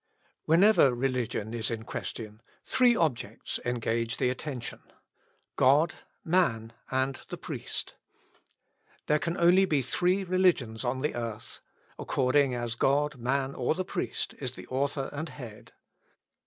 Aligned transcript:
Whenever 0.45 0.95
religion 0.95 1.53
is 1.53 1.69
in 1.69 1.83
question, 1.83 2.41
three 2.65 2.95
objects 2.95 3.59
engage 3.63 4.17
the 4.17 4.31
attention 4.31 4.81
God, 5.57 5.93
man, 6.25 6.73
and 6.89 7.17
the 7.29 7.37
priest. 7.37 7.93
There 9.05 9.19
can 9.19 9.37
only 9.37 9.65
be 9.65 9.83
three 9.83 10.23
religions 10.23 10.83
on 10.83 11.01
the 11.01 11.13
earth, 11.13 11.59
according 11.99 12.55
as 12.55 12.73
God, 12.73 13.17
man, 13.17 13.53
or 13.53 13.75
the 13.75 13.85
priest, 13.85 14.33
is 14.39 14.53
the 14.53 14.65
author 14.69 15.07
and 15.13 15.29
head. 15.29 15.71